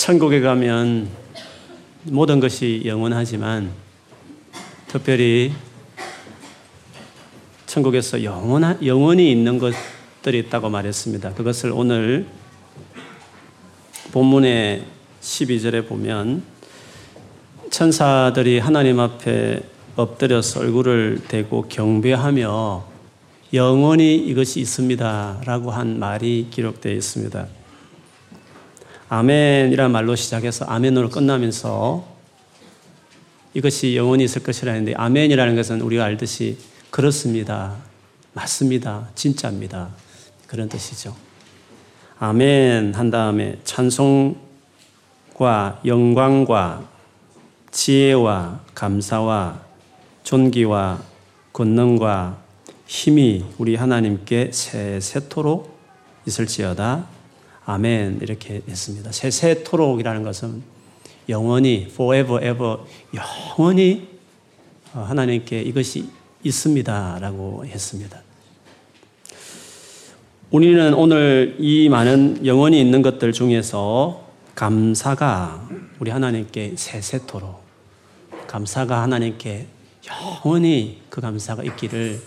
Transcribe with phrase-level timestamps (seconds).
[0.00, 1.10] 천국에 가면
[2.04, 3.70] 모든 것이 영원하지만
[4.88, 5.52] 특별히
[7.66, 11.34] 천국에서 영원한, 영원히 있는 것들이 있다고 말했습니다.
[11.34, 12.26] 그것을 오늘
[14.10, 14.86] 본문의
[15.20, 16.44] 12절에 보면
[17.70, 19.62] 천사들이 하나님 앞에
[19.96, 22.88] 엎드려서 얼굴을 대고 경배하며
[23.52, 25.42] 영원히 이것이 있습니다.
[25.44, 27.59] 라고 한 말이 기록되어 있습니다.
[29.12, 32.06] 아멘이란 말로 시작해서 아멘으로 끝나면서
[33.54, 36.58] 이것이 영원히 있을 것이라 했는데 아멘이라는 것은 우리가 알듯이
[36.90, 37.74] 그렇습니다.
[38.34, 39.08] 맞습니다.
[39.16, 39.88] 진짜입니다.
[40.46, 41.16] 그런 뜻이죠.
[42.20, 44.36] 아멘 한 다음에 찬송과
[45.84, 46.88] 영광과
[47.72, 49.60] 지혜와 감사와
[50.22, 51.02] 존귀와
[51.52, 52.38] 권능과
[52.86, 55.80] 힘이 우리 하나님께 세세토록
[56.28, 57.19] 있을지어다.
[57.66, 58.20] 아멘.
[58.22, 59.12] 이렇게 했습니다.
[59.12, 60.62] 세세토록이라는 것은
[61.28, 62.78] 영원히, forever, ever,
[63.14, 64.08] 영원히
[64.92, 66.08] 하나님께 이것이
[66.42, 67.18] 있습니다.
[67.20, 68.22] 라고 했습니다.
[70.50, 75.68] 우리는 오늘 이 많은 영원히 있는 것들 중에서 감사가
[76.00, 77.62] 우리 하나님께 세세토록
[78.48, 79.66] 감사가 하나님께
[80.08, 82.20] 영원히 그 감사가 있기를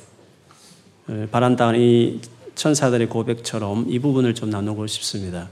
[1.31, 2.21] 바란다는 이
[2.55, 5.49] 천사들의 고백처럼 이 부분을 좀 나누고 싶습니다.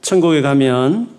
[0.00, 1.10] 천국에 가면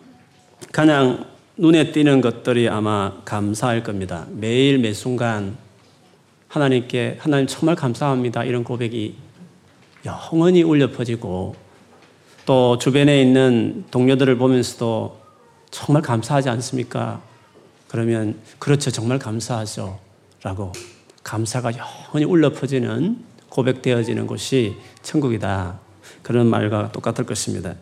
[0.72, 1.26] 가장
[1.58, 4.26] 눈에 띄는 것들이 아마 감사할 겁니다.
[4.32, 5.58] 매일 매 순간
[6.48, 8.44] 하나님께 하나님 정말 감사합니다.
[8.44, 9.16] 이런 고백이
[10.06, 11.56] 영원히 울려 퍼지고
[12.46, 15.20] 또 주변에 있는 동료들을 보면서도
[15.70, 17.22] 정말 감사하지 않습니까?
[17.88, 18.90] 그러면 그렇죠.
[18.90, 20.00] 정말 감사하죠.
[20.42, 20.72] 라고
[21.24, 25.80] 감사가 영원히 울려 퍼지는 고백되어지는 곳이 천국이다.
[26.22, 27.76] 그런 말과 똑같을 것입니다.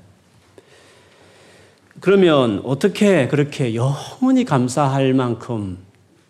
[2.00, 5.80] 그러면 어떻게 그렇게 영원히 감사할 만큼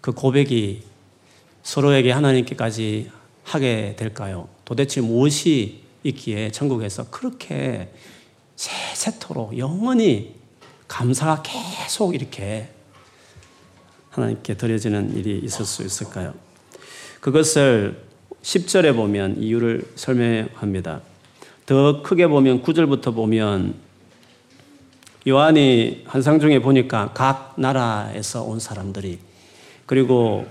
[0.01, 0.83] 그 고백이
[1.63, 3.11] 서로에게 하나님께까지
[3.43, 4.47] 하게 될까요?
[4.63, 7.91] 도대체 무엇이 있기에 천국에서 그렇게
[8.55, 10.35] 세세토록 영원히
[10.87, 12.69] 감사가 계속 이렇게
[14.09, 16.33] 하나님께 드려지는 일이 있을 수 있을까요?
[17.19, 18.06] 그것을
[18.47, 21.01] 10절에 보면 이유를 설명합니다.
[21.65, 23.75] 더 크게 보면 9절부터 보면
[25.27, 29.19] 요한이 한상 중에 보니까 각 나라에서 온 사람들이
[29.85, 30.45] 그리고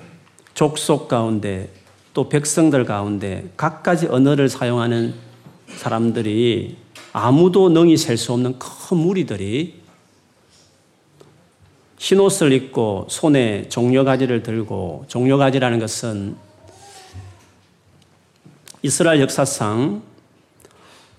[0.53, 1.71] 족속 가운데
[2.13, 5.15] 또 백성들 가운데 각가지 언어를 사용하는
[5.69, 6.77] 사람들이
[7.15, 9.81] 아무도 능히 셀 수 없는 큰 무리들이
[11.97, 16.46] 흰옷을 입고 손에 종려가지를 들고 종려가지라는 것은
[18.87, 20.01] 이스라엘 역사상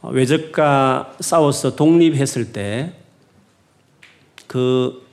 [0.01, 2.93] 외적과 싸워서 독립했을 때
[4.47, 5.05] 그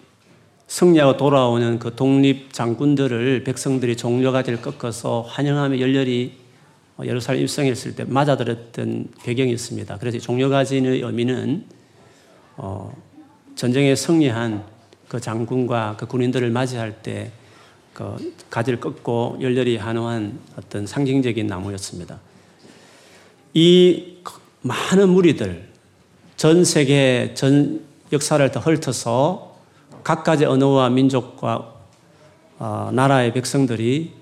[0.68, 6.38] 승리하고 돌아오는 그 독립 장군들을 백성들이 종려가지를 꺾어서 환영하며 열렬히
[7.02, 9.98] 예루살렘 입성했을 때 맞아들었던 배경이 있습니다.
[9.98, 11.64] 그래서 종려가지의 의미는
[12.56, 12.96] 어,
[13.56, 14.64] 전쟁에 승리한
[15.08, 17.32] 그 장군과 그 군인들을 맞이할 때
[17.94, 22.18] 그 가지를 꺾고 열렬히 환호한 어떤 상징적인 나무였습니다.
[23.54, 24.16] 이
[24.62, 25.68] 많은 무리들,
[26.36, 29.56] 전 세계 전 역사를 더 훑어서
[30.02, 31.72] 각가지 언어와 민족과
[32.58, 34.12] 어, 나라의 백성들이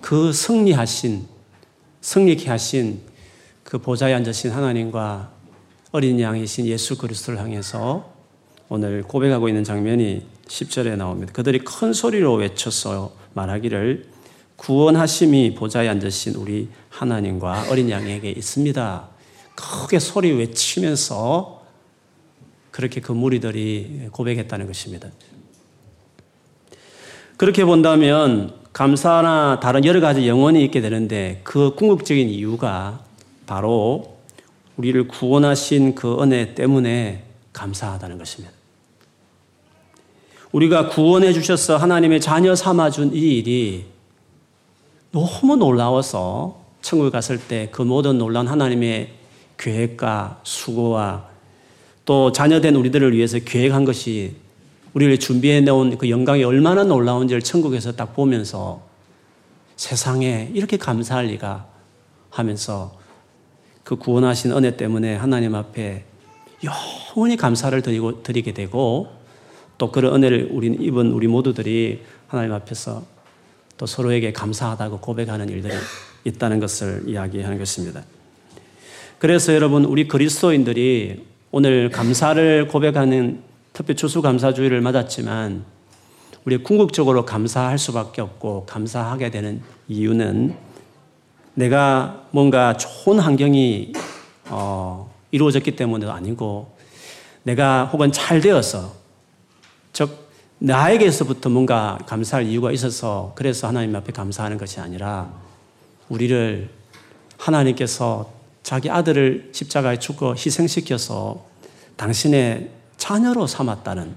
[0.00, 1.26] 그 승리하신,
[2.00, 3.00] 승리케 하신
[3.62, 5.30] 그 보좌에 앉으신 하나님과
[5.92, 8.10] 어린 양이신 예수 그리스도를 향해서
[8.70, 11.32] 오늘 고백하고 있는 장면이 10절에 나옵니다.
[11.34, 14.11] 그들이 큰 소리로 외쳤어 말하기를
[14.62, 19.08] 구원하심이 보좌에 앉으신 우리 하나님과 어린 양에게 있습니다.
[19.56, 21.64] 크게 소리 외치면서
[22.70, 25.08] 그렇게 그 무리들이 고백했다는 것입니다.
[27.36, 33.00] 그렇게 본다면 감사나 다른 여러 가지 영혼이 있게 되는데 그 궁극적인 이유가
[33.46, 34.16] 바로
[34.76, 38.54] 우리를 구원하신 그 은혜 때문에 감사하다는 것입니다.
[40.52, 43.92] 우리가 구원해 주셔서 하나님의 자녀 삼아준 이 일이
[45.12, 49.10] 너무 놀라워서 천국에 갔을 때 그 모든 놀라운 하나님의
[49.58, 51.28] 계획과 수고와
[52.04, 54.34] 또 자녀된 우리들을 위해서 계획한 것이
[54.94, 58.82] 우리를 준비해 놓은 그 영광이 얼마나 놀라운지를 천국에서 딱 보면서
[59.76, 61.66] 세상에 이렇게 감사할 리가
[62.30, 62.92] 하면서
[63.84, 66.04] 그 구원하신 은혜 때문에 하나님 앞에
[66.64, 69.08] 영원히 감사를 드리고, 드리게 되고
[69.78, 73.02] 또 그런 은혜를 우리 입은 우리 모두들이 하나님 앞에서
[73.82, 75.74] 또 서로에게 감사하다고 고백하는 일들이
[76.22, 78.04] 있다는 것을 이야기하는 것입니다.
[79.18, 83.42] 그래서 여러분, 우리 그리스도인들이 오늘 감사를 고백하는
[83.72, 85.64] 특별 추수감사주의를 맞았지만
[86.44, 90.54] 우리 궁극적으로 감사할 수밖에 없고 감사하게 되는 이유는
[91.54, 93.94] 내가 뭔가 좋은 환경이
[94.50, 96.72] 어, 이루어졌기 때문에도 아니고
[97.42, 98.94] 내가 혹은 잘 되어서
[99.92, 100.21] 즉
[100.64, 105.28] 나에게서부터 뭔가 감사할 이유가 있어서 그래서 하나님 앞에 감사하는 것이 아니라
[106.08, 106.70] 우리를
[107.36, 108.30] 하나님께서
[108.62, 111.44] 자기 아들을 십자가에 죽어 희생시켜서
[111.96, 114.14] 당신의 자녀로 삼았다는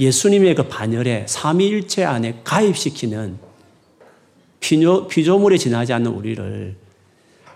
[0.00, 3.36] 예수님의 그 반열에 삼위일체 안에 가입시키는
[4.60, 6.74] 피조, 피조물에 지나지 않는 우리를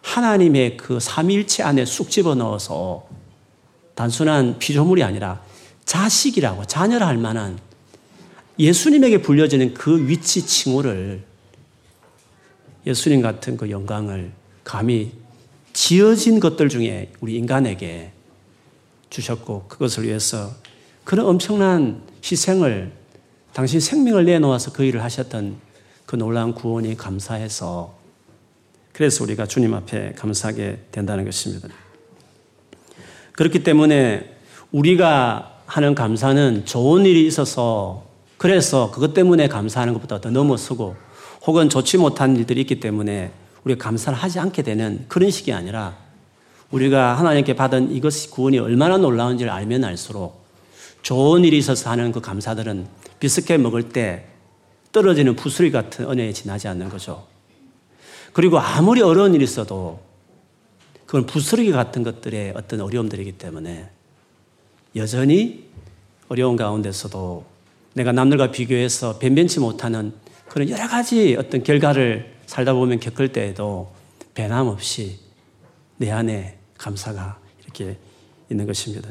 [0.02, 3.06] 하나님의 그 삼위일체 안에 쑥 집어넣어서
[3.94, 5.40] 단순한 피조물이 아니라
[5.86, 7.65] 자식이라고 자녀라 할 만한
[8.58, 11.22] 예수님에게 불려지는 그 위치 칭호를
[12.86, 14.32] 예수님 같은 그 영광을
[14.64, 15.12] 감히
[15.72, 18.12] 지어진 것들 중에 우리 인간에게
[19.10, 20.52] 주셨고 그것을 위해서
[21.04, 22.92] 그런 엄청난 희생을
[23.52, 25.56] 당신 생명을 내놓아서 그 일을 하셨던
[26.06, 27.94] 그 놀라운 구원이 감사해서
[28.92, 31.68] 그래서 우리가 주님 앞에 감사하게 된다는 것입니다.
[33.32, 34.36] 그렇기 때문에
[34.72, 38.05] 우리가 하는 감사는 좋은 일이 있어서
[38.36, 40.96] 그래서 그것 때문에 감사하는 것보다 더 넘어서고
[41.46, 43.32] 혹은 좋지 못한 일들이 있기 때문에
[43.64, 45.96] 우리가 감사를 하지 않게 되는 그런 식이 아니라
[46.70, 50.44] 우리가 하나님께 받은 이것이 구원이 얼마나 놀라운지를 알면 알수록
[51.02, 52.86] 좋은 일이 있어서 하는 그 감사들은
[53.20, 54.26] 비스켓 먹을 때
[54.92, 57.26] 떨어지는 부스리 같은 은혜에 지나지 않는 거죠.
[58.32, 60.00] 그리고 아무리 어려운 일이 있어도
[61.06, 63.88] 그건 부스러기 같은 것들의 어떤 어려움들이기 때문에
[64.96, 65.68] 여전히
[66.28, 67.44] 어려운 가운데서도
[67.96, 70.12] 내가 남들과 비교해서 변변치 못하는
[70.50, 73.90] 그런 여러 가지 어떤 결과를 살다 보면 겪을 때에도
[74.34, 75.18] 배남없이
[75.96, 77.96] 내 안에 감사가 이렇게
[78.50, 79.08] 있는 것입니다.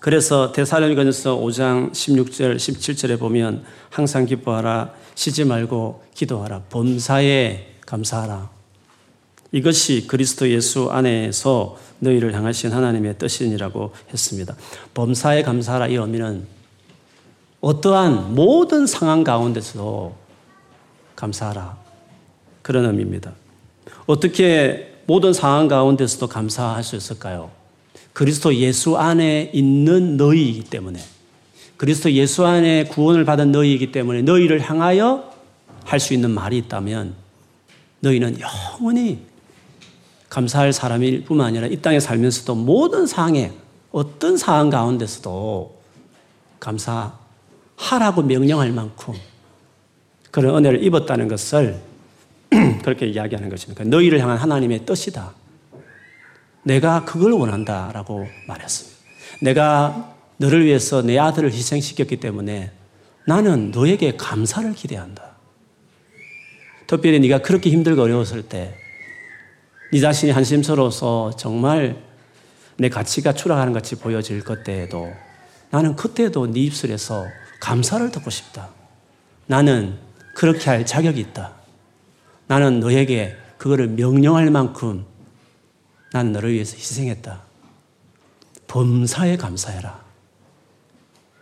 [0.00, 8.50] 그래서 대사령전서 5장 16절, 17절에 보면 항상 기뻐하라, 쉬지 말고 기도하라, 범사에 감사하라.
[9.50, 14.54] 이것이 그리스도 예수 안에서 너희를 향하신 하나님의 뜻이니라고 했습니다.
[14.92, 16.53] 범사에 감사하라 이 의미는
[17.64, 20.14] 어떠한 모든 상황 가운데서도
[21.16, 21.78] 감사하라.
[22.60, 23.32] 그런 의미입니다.
[24.04, 27.50] 어떻게 모든 상황 가운데서도 감사할 수 있을까요?
[28.12, 31.00] 그리스도 예수 안에 있는 너희이기 때문에
[31.78, 35.32] 그리스도 예수 안에 구원을 받은 너희이기 때문에 너희를 향하여
[35.84, 37.14] 할 수 있는 말이 있다면
[38.00, 39.20] 너희는 영원히
[40.28, 43.52] 감사할 사람일 뿐만 아니라 이 땅에 살면서도 모든 상황에
[43.90, 45.74] 어떤 상황 가운데서도
[46.60, 47.23] 감사
[47.76, 49.14] 하라고 명령할 만큼
[50.30, 51.80] 그런 은혜를 입었다는 것을
[52.82, 53.84] 그렇게 이야기하는 것입니다.
[53.84, 55.32] 너희를 향한 하나님의 뜻이다.
[56.62, 58.98] 내가 그걸 원한다 라고 말했습니다.
[59.42, 62.72] 내가 너를 위해서 내 아들을 희생시켰기 때문에
[63.26, 65.34] 나는 너에게 감사를 기대한다.
[66.86, 68.74] 특별히 네가 그렇게 힘들고 어려웠을 때,
[69.92, 72.02] 네 자신이 한심스러워서 정말
[72.76, 75.08] 내 가치가 추락하는 같이 보여질 그때에도
[75.70, 77.26] 나는 그때도 네 입술에서
[77.64, 78.68] 감사를 듣고 싶다.
[79.46, 79.98] 나는
[80.34, 81.52] 그렇게 할 자격이 있다.
[82.46, 85.06] 나는 너에게 그거를 명령할 만큼
[86.12, 87.42] 나는 너를 위해서 희생했다.
[88.66, 90.04] 범사에 감사해라.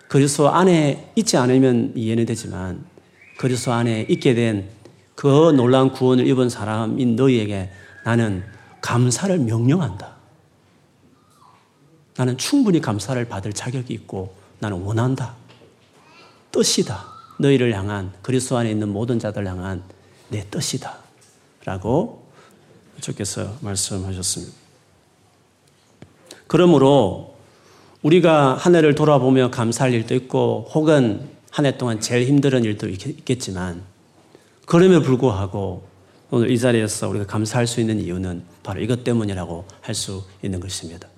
[0.08, 2.84] 그리스도 안에 있지 않으면 이해는 되지만
[3.38, 4.82] 그리스도 안에 있게 된
[5.14, 7.70] 그 놀라운 구원을 입은 사람인 너희에게
[8.04, 8.42] 나는
[8.80, 10.16] 감사를 명령한다.
[12.16, 15.36] 나는 충분히 감사를 받을 자격이 있고 나는 원한다.
[16.52, 17.04] 뜻이다.
[17.38, 19.82] 너희를 향한 그리스도 안에 있는 모든 자들 향한
[20.28, 20.98] 내 뜻이다.
[21.64, 22.26] 라고
[23.00, 24.52] 주께서 말씀하셨습니다.
[26.46, 27.36] 그러므로
[28.02, 33.82] 우리가 한 해를 돌아보며 감사할 일도 있고 혹은 한 해 동안 제일 힘든 일도 있겠지만
[34.66, 35.86] 그럼에도 불구하고
[36.30, 41.08] 오늘 이 자리에서 우리가 감사할 수 있는 이유는 바로 이것 때문이라고 할 수 있는 것입니다.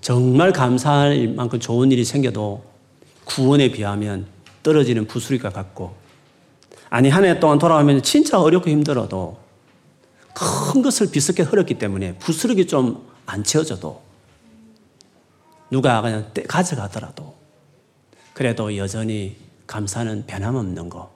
[0.00, 2.64] 정말 감사할 만큼 좋은 일이 생겨도
[3.30, 4.26] 구원에 비하면
[4.62, 5.94] 떨어지는 부수리가 같고
[6.90, 9.38] 아니 한 해 동안 돌아가면 진짜 어렵고 힘들어도
[10.34, 14.02] 큰 것을 비스게 흘렸기 때문에 부스러기 좀 안 채워져도
[15.70, 17.36] 누가 그냥 가져가더라도
[18.34, 19.36] 그래도 여전히
[19.68, 21.10] 감사는 변함없는 것.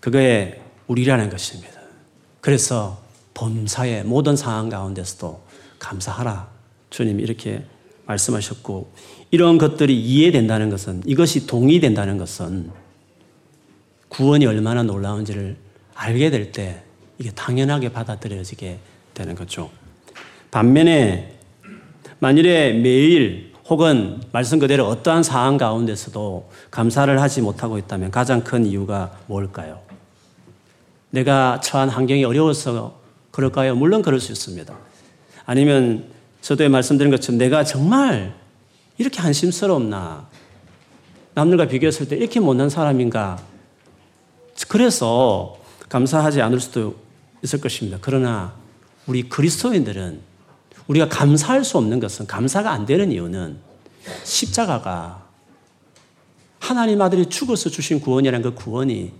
[0.00, 1.80] 그거에 우리라는 것입니다.
[2.42, 3.00] 그래서
[3.32, 5.42] 범사의 모든 상황 가운데서도
[5.78, 6.50] 감사하라.
[6.90, 7.64] 주님이 이렇게
[8.04, 8.92] 말씀하셨고,
[9.32, 12.70] 이런 것들이 이해된다는 것은, 이것이 동의된다는 것은
[14.08, 15.56] 구원이 얼마나 놀라운지를
[15.94, 16.82] 알게 될 때
[17.18, 18.78] 이게 당연하게 받아들여지게
[19.14, 19.70] 되는 거죠.
[20.50, 21.38] 반면에
[22.18, 29.18] 만일에 매일 혹은 말씀 그대로 어떠한 상황 가운데서도 감사를 하지 못하고 있다면 가장 큰 이유가
[29.28, 29.80] 뭘까요?
[31.10, 33.76] 내가 처한 환경이 어려워서 그럴까요?
[33.76, 34.76] 물론 그럴 수 있습니다.
[35.46, 36.04] 아니면
[36.42, 38.34] 저도 말씀드린 것처럼 내가 정말
[38.98, 40.28] 이렇게 한심스럽나?
[41.34, 43.42] 남들과 비교했을 때 이렇게 못난 사람인가?
[44.68, 45.58] 그래서
[45.88, 46.96] 감사하지 않을 수도
[47.42, 47.98] 있을 것입니다.
[48.00, 48.54] 그러나
[49.06, 50.20] 우리 그리스도인들은
[50.86, 53.58] 우리가 감사할 수 없는 것은 감사가 안 되는 이유는
[54.24, 55.26] 십자가가
[56.58, 59.12] 하나님 아들이 죽어서 주신 구원이라는 그 구원이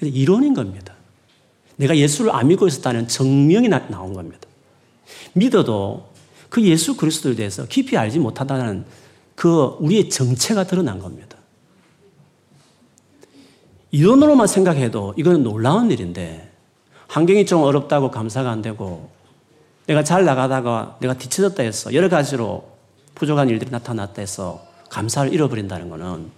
[0.00, 0.94] 이론인 겁니다.
[1.76, 4.48] 내가 예수를 안 믿고 있었다는 증명이 나, 온 겁니다.
[5.32, 6.08] 믿어도
[6.48, 8.84] 그 예수 그리스도에 대해서 깊이 알지 못하다는
[9.38, 11.38] 그 우리의 정체가 드러난 겁니다.
[13.92, 16.52] 이론으로만 생각해도 이건 놀라운 일인데
[17.06, 19.12] 환경이 좀 어렵다고 감사가 안 되고
[19.86, 22.68] 내가 잘 나가다가 내가 뒤쳐졌다 해서 여러 가지로
[23.14, 26.32] 부족한 일들이 나타났다 해서 감사를 잃어버린다는 것은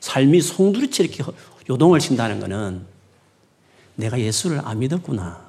[0.00, 1.22] 삶이 송두리째 이렇게
[1.70, 2.84] 요동을 친다는 것은
[3.94, 5.40] 내가 예수를 안 믿었구나.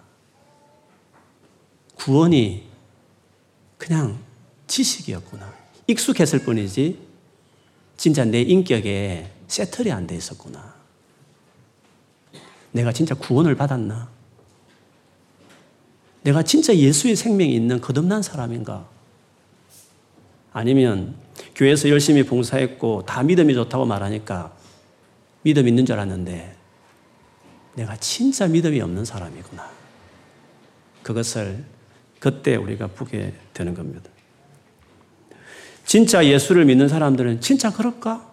[1.95, 2.69] 구원이
[3.79, 4.19] 그냥
[4.67, 5.60] 지식이었구나.
[5.87, 6.99] 익숙했을 뿐이지
[7.97, 10.73] 진짜 내 인격에 세틀이 안 돼 있었구나.
[12.71, 14.09] 내가 진짜 구원을 받았나?
[16.23, 18.87] 내가 진짜 예수의 생명이 있는 거듭난 사람인가?
[20.53, 21.15] 아니면
[21.55, 24.55] 교회에서 열심히 봉사했고 다 믿음이 좋다고 말하니까
[25.43, 26.55] 믿음 있는 줄 알았는데
[27.75, 29.69] 내가 진짜 믿음이 없는 사람이구나.
[31.03, 31.63] 그것을
[32.19, 34.09] 그때 우리가 보게 되는 겁니다.
[35.85, 38.29] 진짜 예수를 믿는 사람들은 진짜 그럴까?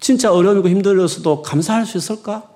[0.00, 2.48] 진짜 어려움이고 힘들어서도 감사할 수 있을까?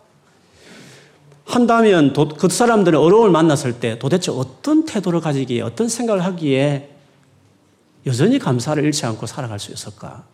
[1.44, 6.90] 한다면 그 사람들은 어려움을 만났을 때 도대체 어떤 태도를 가지기에 어떤 생각을 하기에
[8.06, 10.24] 여전히 감사를 잃지 않고 살아갈 수 있을까?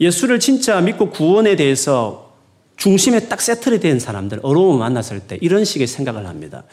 [0.00, 2.30] 예수를 진짜 믿고 구원에 대해서
[2.76, 6.64] 중심에 딱 세트를 된 사람들, 어려움을 만났을 때 이런 식의 생각을 합니다.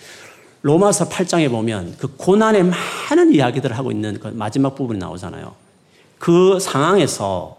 [0.62, 5.56] 로마서 8장에 보면 그 고난의 많은 이야기들을 하고 있는 그 마지막 부분이 나오잖아요.
[6.20, 7.58] 그 상황에서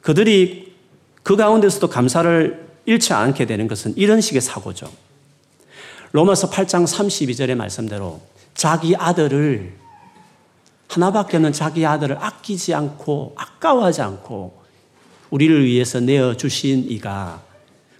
[0.00, 0.74] 그들이
[1.22, 4.90] 그 가운데서도 감사를 잃지 않게 되는 것은 이런 식의 사고죠.
[6.12, 8.20] 로마서 8장 32절의 말씀대로
[8.54, 9.74] 자기 아들을
[10.88, 14.58] 하나밖에 없는 자기 아들을 아끼지 않고 아까워하지 않고
[15.30, 17.42] 우리를 위해서 내어 주신 이가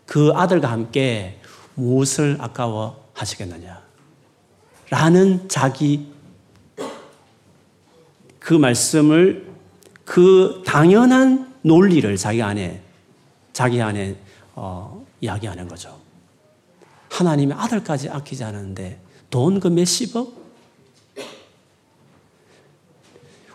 [0.07, 1.39] 그 아들과 함께
[1.79, 3.81] 무엇을 아까워 하시겠느냐?
[4.91, 6.09] 라는 자기
[8.39, 9.47] 그 말씀을
[10.05, 12.83] 그 당연한 논리를 자기 안에
[13.53, 14.17] 자기 안에
[14.55, 15.99] 어, 이야기하는 거죠.
[17.11, 20.37] 하나님의 아들까지 아끼지 않았는데 돈 그 몇십억?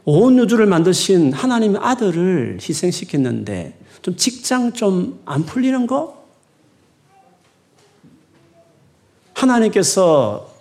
[0.06, 6.23] 온 우주를 만드신 하나님의 아들을 희생시켰는데 좀 직장 좀 안 풀리는 거?
[9.43, 10.51] 하나님께서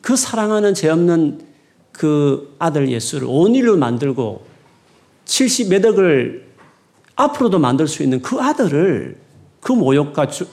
[0.00, 1.46] 그 사랑하는 죄 없는
[1.92, 4.44] 그 아들 예수를 온일로 만들고
[5.26, 6.50] 70몇 억을
[7.14, 9.16] 앞으로도 만들 수 있는 그 아들을
[9.60, 10.46] 그 모욕과 주,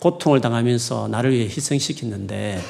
[0.00, 2.60] 고통을 당하면서 나를 위해 희생시켰는데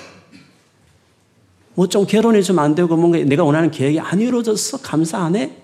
[1.74, 4.78] 뭐 좀 결혼이 좀 안 되고 뭔가 내가 원하는 계획이 안 이루어졌어?
[4.78, 5.56] 감사 안 해?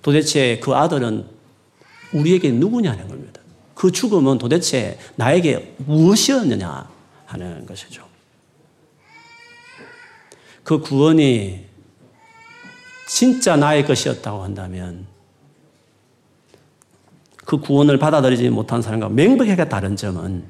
[0.00, 1.26] 도대체 그 아들은
[2.14, 3.41] 우리에게 누구냐는 겁니다.
[3.82, 6.88] 그 죽음은 도대체 나에게 무엇이었느냐
[7.26, 8.06] 하는 것이죠.
[10.62, 11.66] 그 구원이
[13.08, 15.08] 진짜 나의 것이었다고 한다면
[17.44, 20.44] 그 구원을 받아들이지 못한 사람과 맹백하게 다른 점은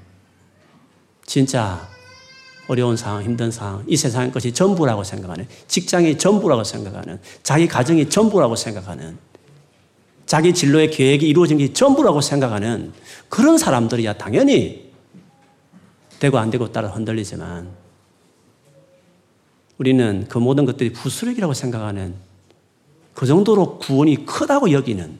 [1.24, 1.88] 진짜
[2.68, 8.56] 어려운 상황, 힘든 상황, 이 세상의 것이 전부라고 생각하는, 직장이 전부라고 생각하는, 자기 가정이 전부라고
[8.56, 9.31] 생각하는,
[10.26, 12.92] 자기 진로의 계획이 이루어진 게 전부라고 생각하는
[13.28, 14.90] 그런 사람들이야 당연히
[16.18, 17.68] 되고 안 되고 따라 흔들리지만
[19.78, 22.14] 우리는 그 모든 것들이 부수력이라고 생각하는
[23.14, 25.18] 그 정도로 구원이 크다고 여기는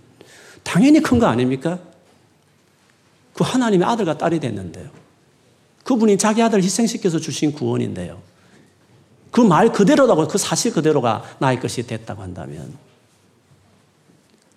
[0.62, 1.78] 당연히 큰 거 아닙니까?
[3.35, 4.88] 그 하나님의 아들과 딸이 됐는데요.
[5.85, 8.21] 그분이 자기 아들을 희생시켜서 주신 구원인데요.
[9.32, 12.73] 그 말 그대로라고, 그 사실 그대로가 나의 것이 됐다고 한다면,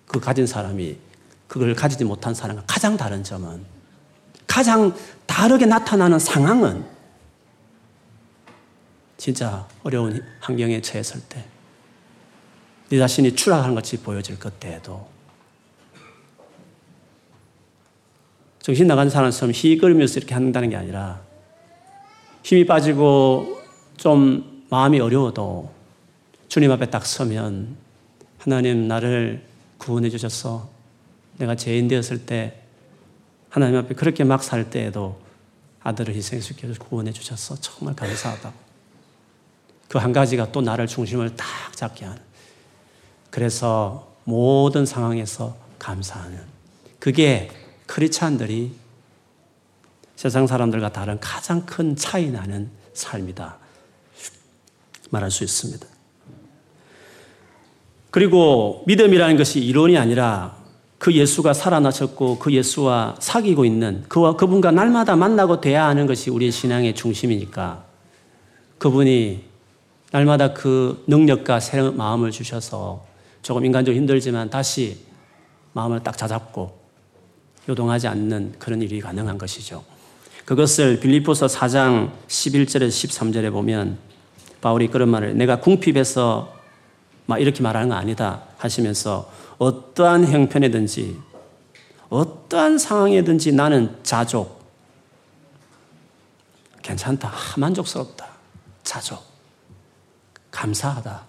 [0.06, 0.96] 그 가진 사람이
[1.48, 3.64] 그걸 가지지 못한 사람과 가장 다른 점은,
[4.46, 4.94] 가장
[5.26, 6.84] 다르게 나타나는 상황은,
[9.16, 11.44] 진짜 어려운 환경에 처했을 때,
[12.88, 15.08] 네 자신이 추락하는 것이 보여질 그때에도
[18.60, 21.20] 정신 나간 사람처럼 희걸으면서 이렇게 한다는 게 아니라
[22.42, 23.60] 힘이 빠지고
[23.96, 25.72] 좀 마음이 어려워도
[26.48, 27.76] 주님 앞에 딱 서면
[28.38, 29.44] 하나님 나를
[29.78, 30.68] 구원해 주셔서
[31.38, 32.62] 내가 죄인 되었을 때
[33.50, 35.20] 하나님 앞에 그렇게 막 살 때에도
[35.82, 38.52] 아들을 희생시켜 구원해 주셔서 정말 감사하다.
[39.88, 42.20] 그한 가지가 또 나를 중심을 딱 잡게 하는.
[43.30, 46.42] 그래서 모든 상황에서 감사하는.
[46.98, 47.50] 그게
[47.86, 48.74] 크리스찬들이
[50.16, 53.58] 세상 사람들과 다른 가장 큰 차이 나는 삶이다.
[55.10, 55.86] 말할 수 있습니다.
[58.10, 60.56] 그리고 믿음이라는 것이 이론이 아니라
[60.98, 66.50] 그 예수가 살아나셨고 그 예수와 사귀고 있는 그와 그분과 날마다 만나고 돼야 하는 것이 우리의
[66.50, 67.84] 신앙의 중심이니까
[68.78, 69.44] 그분이
[70.12, 73.04] 날마다 그 능력과 새 마음을 주셔서
[73.42, 74.98] 조금 인간적으로 힘들지만 다시
[75.72, 76.78] 마음을 딱 자잡고
[77.68, 79.84] 요동하지 않는 그런 일이 가능한 것이죠.
[80.44, 83.98] 그것을 빌리포서 4장 11절에서 13절에 보면
[84.60, 86.55] 바울이 그런 말을 내가 궁핍해서
[87.26, 91.26] 막 이렇게 말하는 거 아니다 하시면서 어떠한 형편이든지
[92.08, 94.64] 어떠한 상황이든지 나는 자족.
[96.82, 97.32] 괜찮다.
[97.56, 98.28] 만족스럽다.
[98.84, 99.24] 자족.
[100.50, 101.24] 감사하다.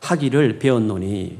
[0.00, 1.38] 하기를 배웠노니.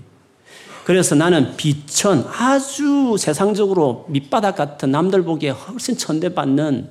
[0.84, 6.90] 그래서 나는 비천 아주 세상적으로 밑바닥 같은 남들 보기에 훨씬 천대받는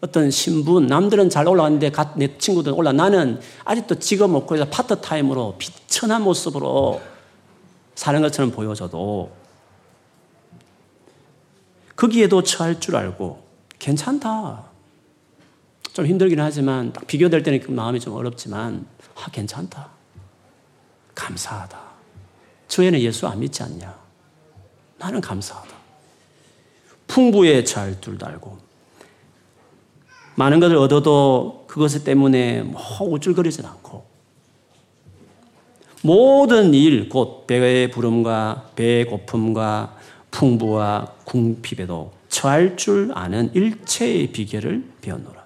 [0.00, 2.92] 어떤 신분, 남들은 잘 올라갔는데 내 친구들은 올라.
[2.92, 7.02] 나는 아직도 직업 없고 해서 파트타임으로 비천한 모습으로
[7.94, 9.30] 사는 것처럼 보여져도
[11.96, 13.44] 거기에도 처할 줄 알고
[13.78, 14.64] 괜찮다.
[15.92, 19.90] 좀 힘들긴 하지만 딱 비교될 때는 그 마음이 좀 어렵지만 아 괜찮다.
[21.14, 21.78] 감사하다.
[22.68, 23.98] 주에는 예수 안 믿지 않냐?
[24.96, 25.76] 나는 감사하다.
[27.06, 28.69] 풍부에 잘 줄도 알고
[30.40, 34.06] 많은 것을 얻어도 그것 때문에 뭐 우쭐거리진 않고
[36.02, 39.96] 모든 일, 곧 배의 부름과 배의 고픔과
[40.30, 45.44] 풍부와 궁핍에도 처할 줄 아는 일체의 비결을 배웠노라.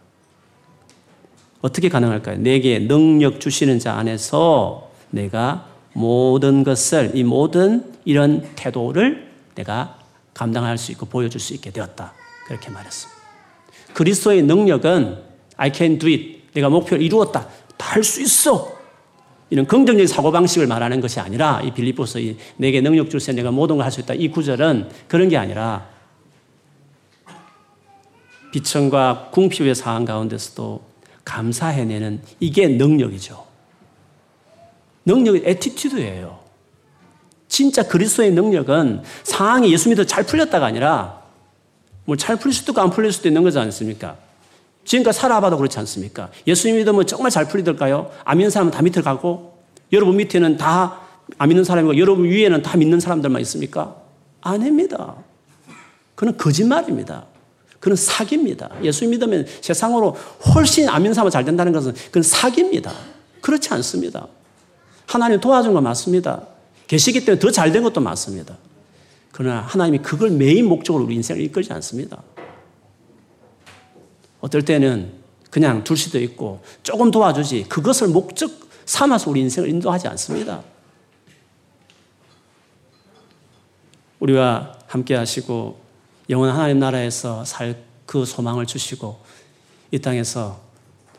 [1.61, 2.39] 어떻게 가능할까요?
[2.39, 9.99] 내게 능력 주시는 자 안에서 내가 모든 것을, 이 모든 이런 태도를 내가
[10.35, 12.13] 감당할 수 있고 보여줄 수 있게 되었다.
[12.47, 13.14] 그렇게 말했습니다.
[13.95, 15.19] 그리스도의 능력은
[15.57, 16.43] I can do it.
[16.53, 17.49] 내가 목표를 이루었다.
[17.77, 18.75] 다 할 수 있어.
[19.51, 23.85] 이런 긍정적인 사고방식을 말하는 것이 아니라 이 빌립보서 이 내게 능력 줄세 내가 모든 걸
[23.85, 24.15] 할 수 있다.
[24.15, 25.87] 이 구절은 그런 게 아니라
[28.53, 30.83] 비천과 궁핍의 상황 가운데서도
[31.25, 33.45] 감사해내는 이게 능력이죠.
[35.07, 36.41] 능력이 attitude예요.
[37.49, 41.24] 진짜 그리스도의 능력은 상황이 예수 믿어 잘 풀렸다가 아니라
[42.05, 44.17] 뭐 잘 풀릴 수도 있고 안 풀릴 수도 있는 거지 않습니까?
[44.85, 46.31] 지금까지 살아봐도 그렇지 않습니까?
[46.47, 48.11] 예수님 믿으면 정말 잘 풀리들까요?
[48.25, 49.59] 안 믿는 사람은 다 밑에 가고
[49.93, 51.05] 여러분 밑에는 다
[51.39, 53.97] 안 믿는 사람이고 여러분 위에는 다 믿는 사람들만 있습니까?
[54.43, 55.15] 아닙니다.
[56.15, 57.25] 그는 거짓말입니다.
[57.81, 58.69] 그는 사기입니다.
[58.83, 60.17] 예수 믿으면 세상으로
[60.55, 62.93] 훨씬 안 믿는 사람은 잘 된다는 것은 그건 사기입니다.
[63.41, 64.27] 그렇지 않습니다.
[65.07, 66.43] 하나님 도와준 건 맞습니다.
[66.87, 68.55] 계시기 때문에 더 잘 된 것도 맞습니다.
[69.35, 72.23] 그러나 하나님이 그걸 메인 목적으로 우리 인생을 이끌지 않습니다.
[74.41, 75.13] 어떨 때는
[75.51, 78.51] 그냥 둘 수도 있고 조금 도와주지 그것을 목적
[78.87, 80.63] 삼아서 우리 인생을 인도하지 않습니다.
[84.21, 85.81] 우리와 함께 하시고
[86.31, 89.21] 영원 하나님 나라에서 살 그 소망을 주시고
[89.91, 90.61] 이 땅에서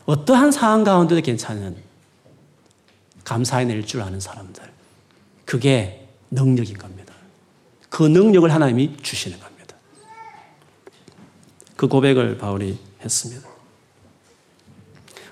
[0.06, 1.76] 어떠한 상황 가운데도 괜찮은
[3.24, 4.62] 감사해낼 줄 아는 사람들.
[5.44, 6.95] 그게 능력인 겁니다.
[7.96, 9.74] 그 능력을 하나님이 주시는 겁니다.
[11.76, 13.48] 그 고백을 바울이 했습니다.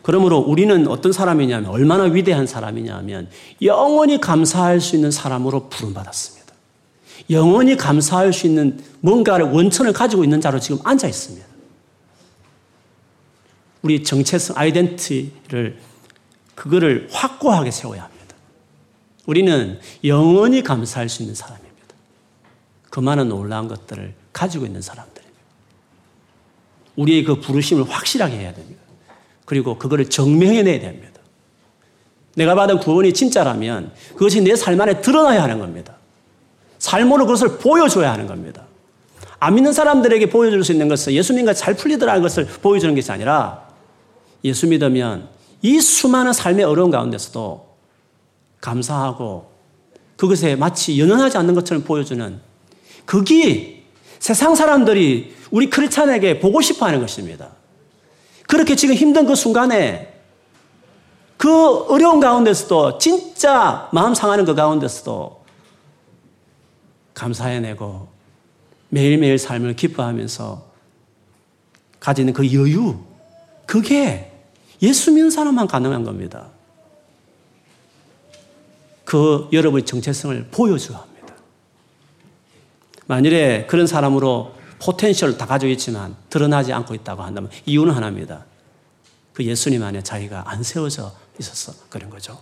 [0.01, 3.29] 그러므로 우리는 어떤 사람이냐면 얼마나 위대한 사람이냐면
[3.61, 6.55] 영원히 감사할 수 있는 사람으로 부름받았습니다.
[7.29, 11.47] 영원히 감사할 수 있는 뭔가를 원천을 가지고 있는 자로 지금 앉아 있습니다.
[13.83, 15.79] 우리 정체성, 아이덴티를
[16.55, 18.37] 그거를 확고하게 세워야 합니다.
[19.27, 21.64] 우리는 영원히 감사할 수 있는 사람입니다.
[22.95, 25.41] 그 많은 놀라운 것들을 가지고 있는 사람들입니다.
[26.95, 28.81] 우리의 그 부르심을 확실하게 해야 됩니다.
[29.45, 31.21] 그리고 그거를 증명해내야 됩니다.
[32.37, 35.97] 내가 받은 구원이 진짜라면 그것이 내 삶 안에 드러나야 하는 겁니다.
[36.79, 38.65] 삶으로 그것을 보여줘야 하는 겁니다.
[39.41, 43.71] 안 믿는 사람들에게 보여줄 수 있는 것은 예수 믿는 잘 풀리더라는 것을 보여주는 것이 아니라
[44.45, 45.31] 예수 믿으면
[45.63, 47.75] 이 수많은 삶의 어려움 가운데서도
[48.61, 49.51] 감사하고
[50.17, 52.54] 그것에 마치 연연하지 않는 것처럼 보여주는
[53.05, 53.85] 그게
[54.19, 57.51] 세상 사람들이 우리 크리스찬에게 보고 싶어 하는 것입니다.
[58.47, 60.15] 그렇게 지금 힘든 그 순간에
[61.37, 65.45] 그 어려운 가운데서도 진짜 마음 상하는 그 가운데서도
[67.13, 68.09] 감사해내고
[68.89, 70.65] 매일매일 삶을 기뻐하면서
[72.01, 72.99] 가지는 그 여유,
[73.67, 74.31] 그게
[74.83, 76.49] 예수 믿는 사람만 가능한 겁니다.
[79.05, 81.14] 그 여러분의 정체성을 보여줘야 합니다.
[83.07, 88.45] 만일에 그런 사람으로 포텐셜을 다 가지고 있지만 드러나지 않고 있다고 한다면 이유는 하나입니다.
[89.33, 92.39] 그 예수님 안에 자기가 안 세워져 있어서 그런 거죠.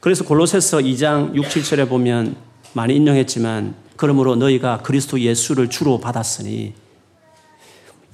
[0.00, 2.36] 그래서 골로새서 2장 6, 7절에 보면
[2.72, 6.74] 많이 인용했지만 그러므로 너희가 그리스도 예수를 주로 받았으니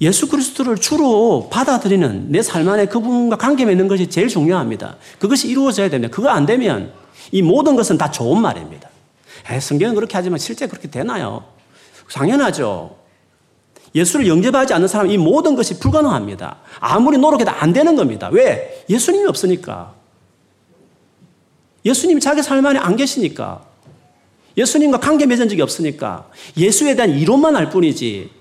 [0.01, 4.97] 예수 그리스도를 주로 받아들이는 내 삶 안에 그분과 관계 맺는 것이 제일 중요합니다.
[5.19, 6.13] 그것이 이루어져야 됩니다.
[6.13, 6.91] 그거 안 되면
[7.31, 8.89] 이 모든 것은 다 좋은 말입니다.
[9.49, 11.45] 에, 성경은 그렇게 하지만 실제 그렇게 되나요?
[12.11, 12.97] 당연하죠.
[13.93, 16.57] 예수를 영접하지 않는 사람은 이 모든 것이 불가능합니다.
[16.79, 18.29] 아무리 노력해도 안 되는 겁니다.
[18.31, 18.83] 왜?
[18.89, 19.93] 예수님이 없으니까.
[21.85, 23.63] 예수님이 자기 삶 안에 안 계시니까.
[24.57, 26.29] 예수님과 관계 맺은 적이 없으니까.
[26.57, 28.31] 예수에 대한 이론만 알 뿐이지.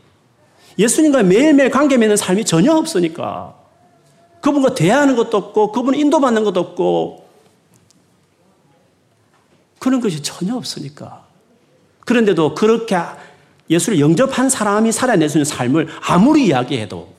[0.78, 3.54] 예수님과 매일매일 관계 맺는 삶이 전혀 없으니까.
[4.40, 7.23] 그분과 대화하는 것도 없고, 그분 인도받는 것도 없고,
[9.84, 11.26] 그런 것이 전혀 없으니까.
[12.06, 12.96] 그런데도 그렇게
[13.68, 17.14] 예수를 영접한 사람이 살아낼 수 있는 삶을 아무리 이야기해도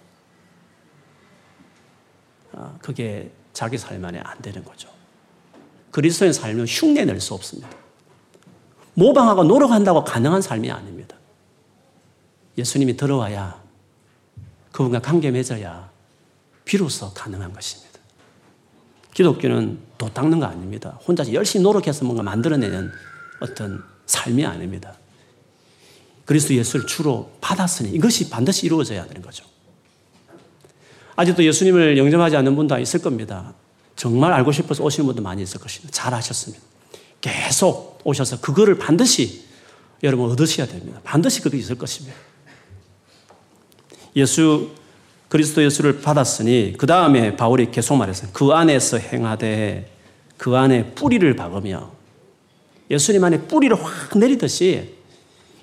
[2.54, 4.90] 아, 그게 자기 삶 안에 안 되는 거죠.
[5.92, 7.70] 그리스도의 삶은 흉내 낼 수 없습니다.
[8.96, 11.16] 모방하고 노력한다고 가능한 삶이 아닙니다.
[12.58, 13.62] 예수님이 들어와야
[14.72, 15.92] 그분과 관계 맺어야
[16.64, 17.85] 비로소 가능한 것입니다.
[19.16, 21.00] 기독교는 도 닦는 거 아닙니다.
[21.08, 22.92] 혼자 열심히 노력해서 뭔가 만들어내는
[23.40, 24.94] 어떤 삶이 아닙니다.
[26.26, 29.46] 그리스도 예수를 주로 받았으니 이것이 반드시 이루어져야 되는 거죠.
[31.16, 33.54] 아직도 예수님을 영접하지 않는 분도 있을 겁니다.
[33.96, 35.94] 정말 알고 싶어서 오시는 분도 많이 있을 것입니다.
[35.94, 36.62] 잘 하셨습니다.
[37.22, 39.46] 계속 오셔서 그거를 반드시
[40.04, 41.00] 여러분 얻으셔야 됩니다.
[41.06, 42.18] 반드시 그게 있을 것입니다.
[44.18, 44.72] 예수
[45.30, 48.30] 그리스도 예수를 받았으니 그 다음에 바울이 계속 말했어요.
[48.34, 49.92] 그 안에서 행하되
[50.38, 51.92] 그 안에 뿌리를 박으며
[52.90, 54.94] 예수님 안에 뿌리를 확 내리듯이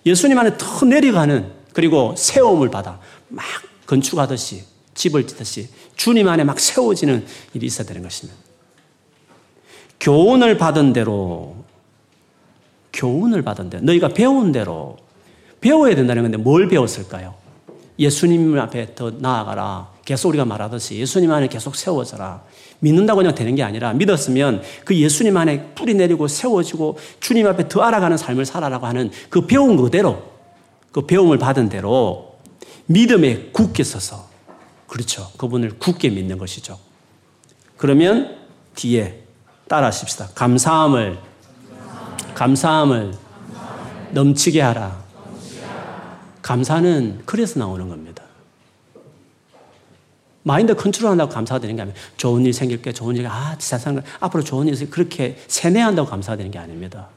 [0.04, 2.98] 예수님 안에 더 내려가는 그리고 세움을 받아
[3.28, 3.44] 막
[3.86, 8.38] 건축하듯이 집을 짓듯이 주님 안에 막 세워지는 일이 있어야 되는 것입니다.
[10.00, 11.56] 교훈을 받은 대로
[12.92, 14.98] 교훈을 받은 대로 너희가 배운 대로
[15.60, 17.41] 배워야 된다는 건데 뭘 배웠을까요?
[18.02, 19.90] 예수님 앞에 더 나아가라.
[20.04, 22.42] 계속 우리가 말하듯이 예수님 안에 계속 세워져라.
[22.80, 27.82] 믿는다고 그냥 되는 게 아니라 믿었으면 그 예수님 안에 뿌리 내리고 세워지고 주님 앞에 더
[27.82, 30.22] 알아가는 삶을 살아라고 하는 그 배운 그대로
[30.90, 32.34] 그 배움을 받은 대로
[32.86, 34.28] 믿음에 굳게 서서
[34.88, 35.30] 그렇죠.
[35.38, 36.78] 그분을 굳게 믿는 것이죠.
[37.76, 38.36] 그러면
[38.74, 39.22] 뒤에
[39.68, 40.28] 따라 하십시다.
[40.34, 41.18] 감사함을
[42.34, 43.14] 감사함을
[44.10, 45.01] 넘치게 하라.
[46.42, 48.22] 감사는 그래서 나오는 겁니다.
[50.44, 54.02] 마인드 컨트롤 한다고 감사가 되는 게 아니라 좋은 일 생길 게 좋은 일, 아, 세상
[54.18, 57.08] 앞으로 좋은 일 그렇게 세뇌한다고 감사가 되는 게 아닙니다.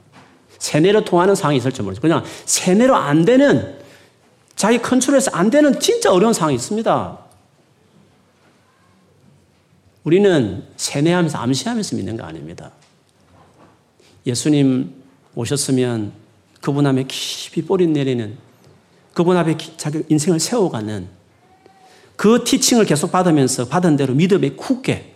[0.60, 2.02] 세뇌로 통하는 상황이 있을지 모르죠.
[2.02, 3.80] 그냥 세뇌로 안 되는
[4.56, 7.20] 자기 컨트롤에서 안 되는 진짜 어려운 상황이 있습니다.
[10.04, 12.72] 우리는 세뇌하면서 암시하면서 믿는 거 아닙니다.
[14.26, 16.14] 예수님 오셨으면
[16.62, 18.38] 그분 앞에 깊이 뿌리 내리는
[19.16, 21.08] 그분 앞에 자기 인생을 세워가는
[22.18, 25.16] 그 티칭을 계속 받으면서 받은 대로 믿음에 굳게,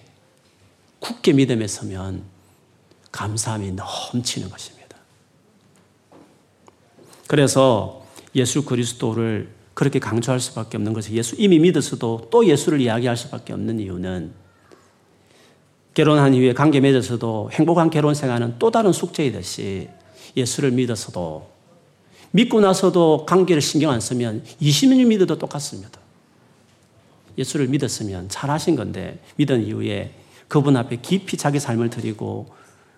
[0.99, 2.23] 굳게 믿음에 서면
[3.11, 4.95] 감사함이 넘치는 것입니다.
[7.27, 13.51] 그래서 예수 그리스도를 그렇게 강조할 수밖에 없는 것이 예수 이미 믿었어도 또 예수를 이야기할 수밖에
[13.51, 14.31] 없는 이유는
[15.93, 19.89] 결혼한 이후에 관계 맺어서도 행복한 결혼 생활은 또 다른 숙제이듯이
[20.37, 21.58] 예수를 믿어서도
[22.31, 25.99] 믿고 나서도 관계를 신경 안 쓰면 20년 믿어도 똑같습니다.
[27.37, 30.13] 예수를 믿었으면 잘하신 건데 믿은 이후에
[30.47, 32.47] 그분 앞에 깊이 자기 삶을 드리고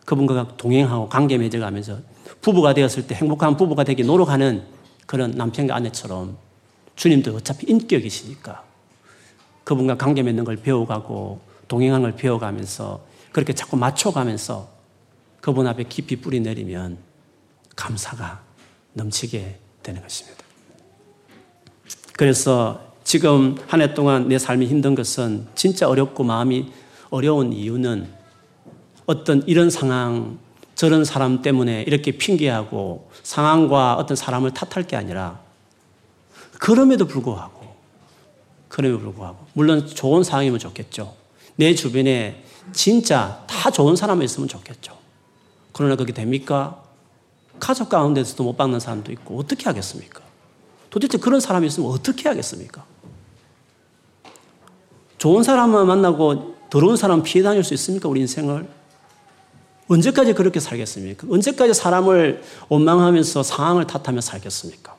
[0.05, 1.99] 그분과 동행하고 관계 맺어가면서
[2.41, 4.63] 부부가 되었을 때 행복한 부부가 되기 노력하는
[5.05, 6.37] 그런 남편과 아내처럼
[6.95, 8.63] 주님도 어차피 인격이시니까
[9.63, 14.69] 그분과 관계 맺는 걸 배워가고 동행하는 걸 배워가면서 그렇게 자꾸 맞춰가면서
[15.39, 16.97] 그분 앞에 깊이 뿌리 내리면
[17.75, 18.41] 감사가
[18.93, 20.43] 넘치게 되는 것입니다.
[22.17, 26.71] 그래서 지금 한 해 동안 내 삶이 힘든 것은 진짜 어렵고 마음이
[27.09, 28.07] 어려운 이유는
[29.05, 30.39] 어떤 이런 상황,
[30.75, 35.39] 저런 사람 때문에 이렇게 핑계하고 상황과 어떤 사람을 탓할 게 아니라
[36.59, 37.75] 그럼에도 불구하고,
[38.67, 41.15] 그럼에도 불구하고, 물론 좋은 상황이면 좋겠죠.
[41.55, 44.95] 내 주변에 진짜 다 좋은 사람이 있으면 좋겠죠.
[45.73, 46.83] 그러나 그게 됩니까?
[47.61, 50.21] 가족 가운데서도 못 받는 사람도 있고 어떻게 하겠습니까?
[50.89, 52.83] 도대체 그런 사람이 있으면 어떻게 하겠습니까?
[55.17, 58.09] 좋은 사람만 만나고 더러운 사람 피해 다닐 수 있습니까?
[58.09, 58.67] 우리 인생을?
[59.87, 61.27] 언제까지 그렇게 살겠습니까?
[61.29, 64.95] 언제까지 사람을 원망하면서 상황을 탓하며 살겠습니까?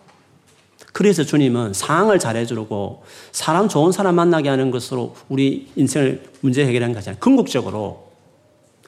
[0.93, 7.19] 그래서 주님은 상황을 잘해주고 사람 좋은 사람 만나게 하는 것으로 우리 인생을 문제 해결하는 거잖아요.
[7.21, 8.13] 궁극적으로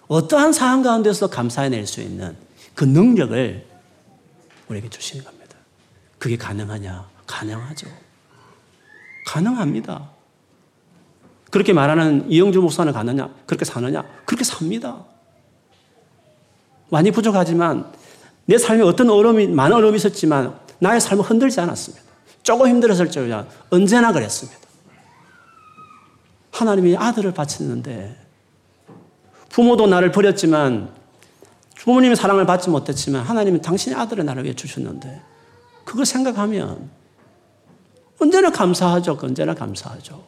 [0.07, 2.37] 어떠한 상황 가운데서 감사해낼 수 있는
[2.75, 3.67] 그 능력을
[4.69, 5.57] 우리에게 주시는 겁니다.
[6.19, 7.09] 그게 가능하냐?
[7.27, 7.87] 가능하죠.
[9.27, 10.11] 가능합니다.
[11.51, 13.29] 그렇게 말하는 이영주 목사는 가느냐?
[13.47, 14.03] 그렇게 사느냐?
[14.25, 15.05] 그렇게 삽니다.
[16.91, 17.93] 많이 부족하지만
[18.47, 22.05] 내 삶에 어떤 어려움이, 많은 어려움이 있었지만 나의 삶을 흔들지 않았습니다.
[22.43, 24.61] 조금 힘들었을지언 언제나 그랬습니다.
[26.51, 28.17] 하나님이 아들을 바쳤는데
[29.49, 30.93] 부모도 나를 버렸지만
[31.85, 35.21] 부모님의 사랑을 받지 못했지만 하나님은 당신의 아들을 나를 위해 주셨는데
[35.85, 36.91] 그걸 생각하면
[38.19, 39.19] 언제나 감사하죠.
[39.21, 40.25] 언제나 감사하죠.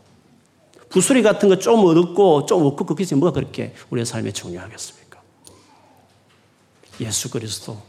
[0.91, 5.23] 부수리 같은 거좀 얻고 좀 얻고 그게 뭐가 그렇게 우리의 삶에 중요하겠습니까?
[7.01, 7.81] 예수 그리스도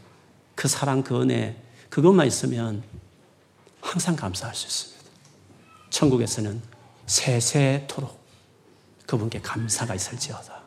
[0.54, 2.82] 그 사랑 그 은혜 그것만 있으면
[3.82, 5.10] 항상 감사할 수 있습니다.
[5.90, 6.62] 천국에서는
[7.04, 8.18] 세세토록
[9.06, 10.57] 그분께 감사가 있을지어다.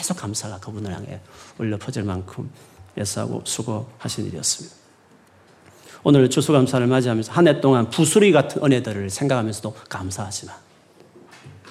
[0.00, 1.20] 계속 감사가 그분을 향해
[1.58, 2.50] 올려 퍼질 만큼
[2.96, 4.74] 애쓰고 수고하신 일이었습니다.
[6.02, 10.56] 오늘 추수감사를 맞이하면서 한 해 동안 부수리 같은 은혜들을 생각하면서도 감사하지만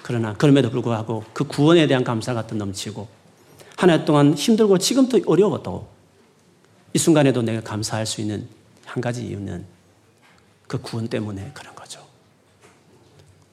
[0.04, 3.08] 그러나 그럼에도 불구하고 그 구원에 대한 감사가 더 넘치고
[3.78, 5.90] 한 해 동안 힘들고 지금도 어려워도
[6.94, 8.48] 이 순간에도 내가 감사할 수 있는
[8.86, 9.66] 한 가지 이유는
[10.68, 11.79] 그 구원 때문에 그런 거죠.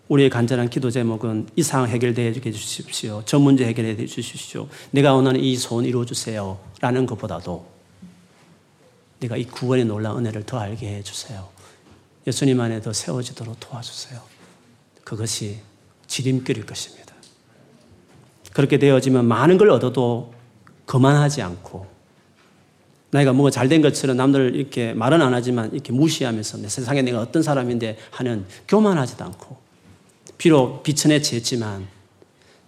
[0.08, 3.22] 우리의 간절한 기도 제목은 이 상황 해결되어 주십시오.
[3.24, 4.68] 저 문제 해결해 주십시오.
[4.92, 6.58] 내가 원하는 이 소원 이루어 주세요.
[6.80, 7.66] 라는 것보다도
[9.18, 11.48] 내가 이 구원의 놀라운 은혜를 더 알게 해 주세요.
[12.26, 14.20] 예수님 안에 더 세워지도록 도와주세요.
[15.02, 15.58] 그것이
[16.06, 17.14] 지름길일 것입니다.
[18.52, 20.32] 그렇게 되어지면 많은 걸 얻어도
[20.86, 21.86] 거만하지 않고
[23.10, 27.20] 내가 뭐가 잘 된 것처럼 남들 이렇게 말은 안 하지만 이렇게 무시하면서 내 세상에 내가
[27.20, 29.65] 어떤 사람인데 하는 교만하지도 않고
[30.38, 31.88] 비록 비천해지지만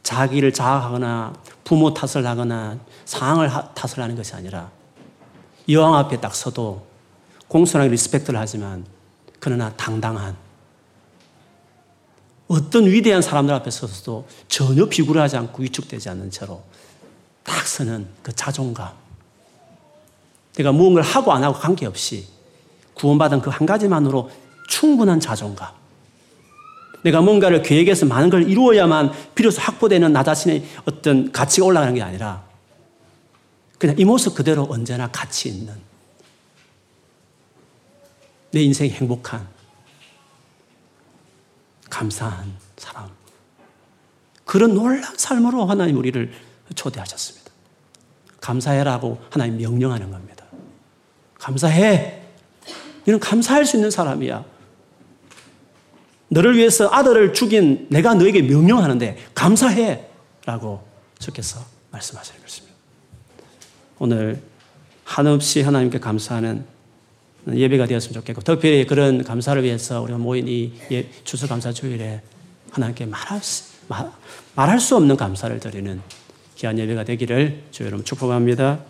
[0.03, 4.71] 자기를 자학하거나 부모 탓을 하거나 상황을 탓을 하는 것이 아니라
[5.69, 6.87] 여왕 앞에 딱 서도
[7.49, 8.87] 공손하게 respect를 하지만
[9.39, 10.37] 그러나 당당한
[12.49, 16.63] 어떤 위대한 사람들 앞에 서서도 전혀 비굴하지 않고 위축되지 않는 채로
[17.43, 18.93] 딱 서는 그 자존감.
[20.55, 22.27] 내가 무언가를 하고 안 하고 관계없이
[22.95, 24.31] 구원받은 그 한 가지만으로
[24.69, 25.78] 충분한 자존감.
[27.03, 32.45] 내가 뭔가를 계획해서 많은 걸 이루어야만 비로소 확보되는 나 자신의 어떤 가치가 올라가는 게 아니라
[33.79, 35.73] 그냥 이 모습 그대로 언제나 가치 있는
[38.51, 39.47] 내 인생이 행복한
[41.89, 43.09] 감사한 사람.
[44.45, 46.33] 그런 놀라운 삶으로 하나님 우리를
[46.75, 47.51] 초대하셨습니다.
[48.41, 50.45] 감사해라고 하나님 명령하는 겁니다.
[51.39, 52.23] 감사해.
[53.05, 54.45] 너는 감사할 수 있는 사람이야.
[56.29, 60.07] 너를 위해서 아들을 죽인 내가 너에게 명령하는데 감사해.
[60.45, 60.83] 라고
[61.19, 61.61] 주께서
[61.91, 62.75] 말씀하시는 것입니다.
[63.99, 64.41] 오늘
[65.05, 66.65] 한없이 하나님께 감사하는
[67.53, 72.21] 예배가 되었으면 좋겠고 특별히 그런 감사를 위해서 우리가 모인 이 예, 추수 감사 주일에
[72.71, 74.11] 하나님께 말할 수, 말,
[74.55, 76.01] 말할 수 없는 감사를 드리는
[76.57, 78.81] 귀한 예배가 되기를 주여 여러분 축복합니다.